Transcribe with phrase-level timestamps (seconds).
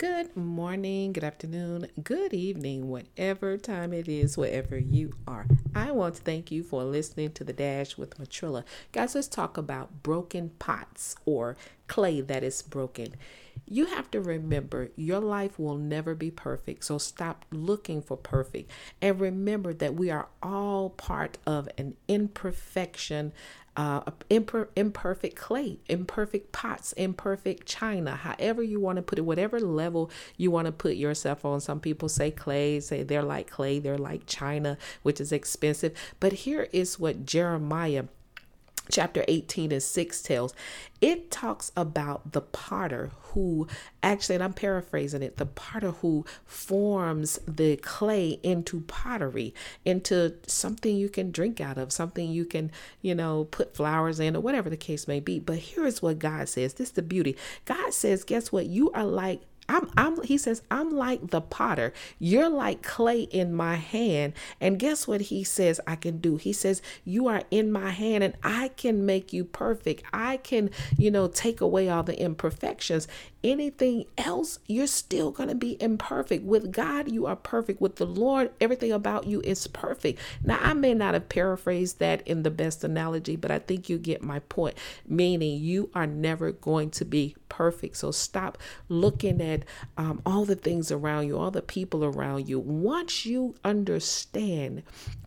[0.00, 5.46] Good morning, good afternoon, good evening, whatever time it is, wherever you are.
[5.74, 8.64] I want to thank you for listening to The Dash with Matrilla.
[8.92, 11.54] Guys, let's talk about broken pots or
[11.86, 13.14] clay that is broken.
[13.72, 18.70] You have to remember your life will never be perfect, so stop looking for perfect.
[19.00, 23.32] And remember that we are all part of an imperfection
[23.76, 29.60] uh, imper- imperfect clay, imperfect pots, imperfect china, however you want to put it, whatever
[29.60, 31.60] level you want to put yourself on.
[31.60, 35.94] Some people say clay, say they're like clay, they're like china, which is expensive.
[36.18, 38.04] But here is what Jeremiah
[38.90, 40.54] chapter 18 and 6 tells
[41.00, 43.66] it talks about the potter who
[44.02, 50.96] actually and i'm paraphrasing it the potter who forms the clay into pottery into something
[50.96, 52.70] you can drink out of something you can
[53.02, 55.38] you know put flowers in or whatever the case may be.
[55.38, 56.74] But here is what god says.
[56.74, 57.36] This is the beauty.
[57.64, 58.66] God says guess what?
[58.66, 61.92] You are like I'm, I'm, he says, I'm like the potter.
[62.18, 64.32] You're like clay in my hand.
[64.60, 66.38] And guess what he says I can do?
[66.38, 70.02] He says, You are in my hand and I can make you perfect.
[70.12, 73.06] I can, you know, take away all the imperfections.
[73.44, 76.44] Anything else, you're still going to be imperfect.
[76.44, 77.80] With God, you are perfect.
[77.80, 80.18] With the Lord, everything about you is perfect.
[80.44, 83.98] Now, I may not have paraphrased that in the best analogy, but I think you
[83.98, 87.94] get my point, meaning you are never going to be perfect.
[87.94, 88.56] So stop
[88.88, 89.66] looking at
[89.98, 92.58] um, all the things around you, all the people around you.
[92.58, 94.82] Once you understand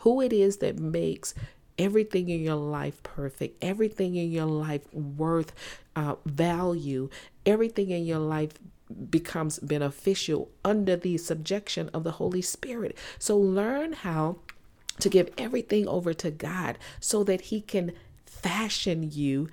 [0.00, 1.32] who it is that makes
[1.78, 5.54] everything in your life perfect, everything in your life worth
[5.96, 7.08] uh, value,
[7.46, 8.52] everything in your life
[9.08, 12.94] becomes beneficial under the subjection of the Holy Spirit.
[13.18, 14.36] So learn how
[15.00, 17.92] to give everything over to God so that He can
[18.26, 19.48] fashion you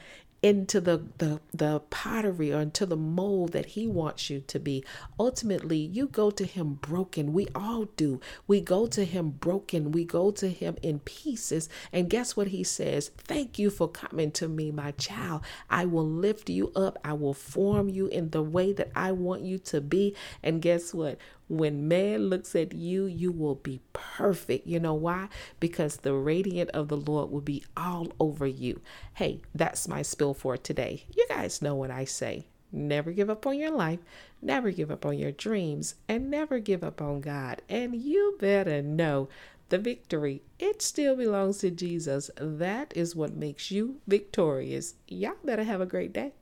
[0.46, 4.86] into the, the the pottery or into the mold that he wants you to be.
[5.20, 7.34] Ultimately you go to him broken.
[7.34, 8.22] We all do.
[8.46, 9.92] We go to him broken.
[9.92, 11.68] We go to him in pieces.
[11.92, 13.10] And guess what he says?
[13.18, 15.42] Thank you for coming to me my child.
[15.68, 17.00] I will lift you up.
[17.04, 20.16] I will form you in the way that i want you to be.
[20.44, 21.18] And guess what
[21.48, 24.68] when man looks at you, you will be perfect.
[24.68, 25.30] You know why?
[25.60, 28.82] Because the radiant of the Lord will be all over you.
[29.16, 31.06] Hey, that's my spill for today.
[31.16, 32.48] You guys know what I say.
[32.72, 34.00] Never give up on your life,
[34.42, 37.62] never give up on your dreams, and never give up on God.
[37.70, 39.30] And you better know
[39.70, 42.30] the victory, it still belongs to Jesus.
[42.38, 44.96] That is what makes you victorious.
[45.08, 46.34] Y'all better have a great day.